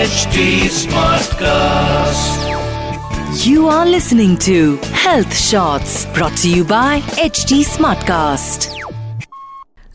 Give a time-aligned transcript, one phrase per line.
[0.00, 0.42] HD
[0.74, 2.44] Smartcast.
[3.46, 8.68] You are listening to Health Shots brought to you by HD Smartcast.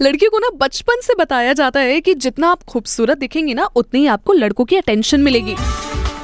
[0.02, 4.00] लड़कियों को ना बचपन से बताया जाता है कि जितना आप खूबसूरत दिखेंगी ना उतनी
[4.00, 5.56] ही आपको लड़कों की अटेंशन मिलेगी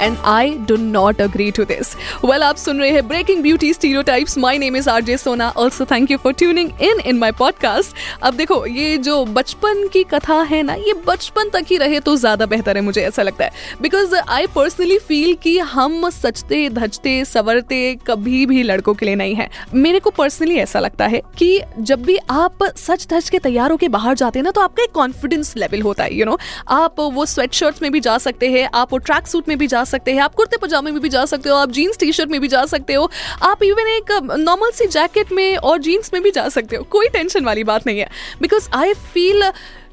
[0.01, 1.95] and I do not agree to this
[2.25, 6.11] well आप सुन रहे हैं breaking beauty stereotypes my name is RJ Sona also thank
[6.11, 10.61] you for tuning in in my podcast अब देखो ये जो बचपन की कथा है
[10.63, 14.15] ना ये बचपन तक ही रहे तो ज़्यादा बेहतर है मुझे ऐसा लगता है बिकॉज़
[14.15, 19.49] आई पर्सनली फील कि हम सचते धजते सवरते कभी भी लड़कों के लिए नहीं है
[19.75, 23.89] मेरे को पर्सनली ऐसा लगता है कि जब भी आप सच धज के तैयार होकर
[23.89, 26.71] बाहर जाते हैं ना तो आपका एक कॉन्फिडेंस लेवल होता है यू you नो know?
[26.71, 29.67] आप वो स्वेट शर्ट्स में भी जा सकते हैं आप वो ट्रैक सूट में भी
[29.67, 32.29] जा सकते हैं, आप कुर्ते पजामे में भी जा सकते हो, आप जीन्स टी शर्ट
[32.31, 33.09] में भी जा सकते हो,
[33.43, 37.09] आप इवन एक नॉर्मल सी जैकेट में और जीन्स में भी जा सकते हो, कोई
[37.09, 38.09] टेंशन वाली बात नहीं है
[38.41, 39.43] because I feel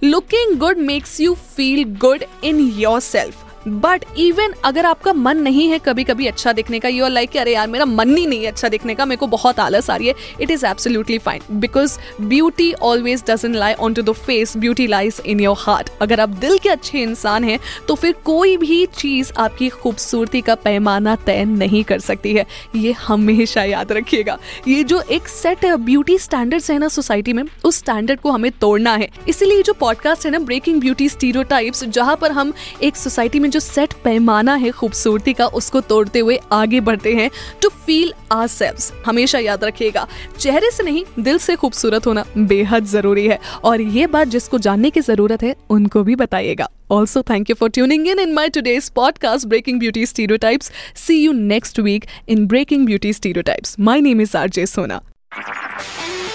[0.04, 5.68] looking good makes you feel good in your self but even अगर आपका मन नहीं
[5.68, 8.40] है कभी कभी अच्छा दिखने का यू आर लाइक अरे यार, मेरा मन ही नहीं
[8.40, 11.60] है अच्छा दिखने का, मेरे को बहुत आलस आ रही है it is absolutely fine
[11.60, 16.20] because beauty always doesn't lie on to the face beauty lies in your heart अगर
[16.20, 17.58] आप दिल के अच्छे इंसान हैं
[17.88, 22.44] तो फिर कोई भी चीज़ आपकी खूबसूरती का पैमाना तय नहीं कर सकती है।
[22.76, 27.76] ये हमेशा याद रखिएगा। ये जो एक सेट ब्यूटी स्टैंडर्ड्स है ना सोसाइटी में, उस
[27.76, 32.32] स्टैंडर्ड को हमें तोड़ना है। इसीलिए जो पॉडकास्ट है ना ब्रेकिंग ब्यूटी स्टीरियोटाइप्स जहाँ पर
[32.32, 32.52] हम
[32.82, 37.14] एक सोसाइटी में जो जो सेट पैमाना है खूबसूरती का, उसको तोड़ते हुए आगे बढ़ते
[37.14, 37.30] हैं
[37.62, 40.06] टू फील आर हमेशा याद रखिएगा,
[40.38, 44.90] चेहरे से नहीं, दिल से खूबसूरत होना बेहद ज़रूरी है। और ये बात जिसको जानने
[44.90, 48.90] की ज़रूरत है, उनको भी बताइएगा। Also thank you for tuning in in my today's
[48.90, 50.58] podcast breaking beauty stereo
[50.96, 55.02] see you next week in breaking beauty stereo my name is R Sona